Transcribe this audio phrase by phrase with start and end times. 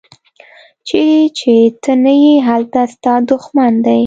[0.87, 1.53] چیرې چې
[1.83, 3.99] ته نه یې هلته ستا دوښمن دی.